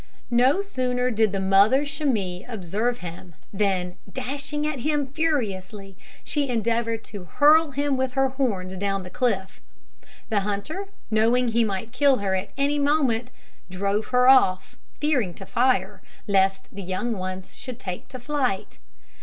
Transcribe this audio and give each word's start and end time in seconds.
No 0.31 0.63
sooner 0.63 1.11
did 1.11 1.31
the 1.31 1.39
mother 1.39 1.85
chamois 1.85 2.39
observe 2.47 3.01
him, 3.05 3.35
than, 3.53 3.97
dashing 4.11 4.65
at 4.65 4.79
him 4.79 5.05
furiously, 5.05 5.95
she 6.23 6.49
endeavoured 6.49 7.03
to 7.03 7.25
hurl 7.25 7.69
him 7.69 7.97
with 7.97 8.13
her 8.13 8.29
horns 8.29 8.75
down 8.77 9.03
the 9.03 9.11
cliff. 9.11 9.61
The 10.29 10.39
hunter, 10.39 10.87
knowing 11.11 11.45
that 11.45 11.53
he 11.53 11.63
might 11.63 11.91
kill 11.91 12.17
her 12.17 12.33
at 12.33 12.49
any 12.57 12.79
moment, 12.79 13.29
drove 13.69 14.07
her 14.07 14.27
off, 14.27 14.75
fearing 14.99 15.35
to 15.35 15.45
fire, 15.45 16.01
lest 16.27 16.65
the 16.71 16.81
young 16.81 17.15
ones 17.15 17.55
should 17.55 17.77
take 17.77 18.07
to 18.07 18.17
flight. 18.19 18.79